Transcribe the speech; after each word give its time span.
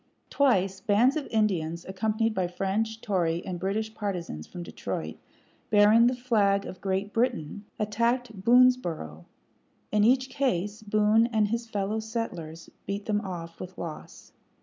Twice 0.31 0.79
bands 0.81 1.15
of 1.15 1.27
Indians, 1.27 1.85
accompanied 1.87 2.33
by 2.33 2.47
French, 2.47 3.01
Tory, 3.01 3.45
and 3.45 3.59
British 3.59 3.93
partizans 3.93 4.47
from 4.47 4.63
Detroit, 4.63 5.17
bearing 5.69 6.07
the 6.07 6.15
flag 6.15 6.65
of 6.65 6.81
Great 6.81 7.13
Britain, 7.13 7.65
attacked 7.77 8.43
Boonesboroug. 8.43 9.25
In 9.91 10.03
each 10.03 10.27
case 10.31 10.81
Boone 10.81 11.27
and 11.27 11.49
his 11.49 11.69
fellow 11.69 11.99
settlers 11.99 12.67
beat 12.87 13.05
them 13.05 13.21
off 13.21 13.59
with 13.59 13.77
loss. 13.77 14.31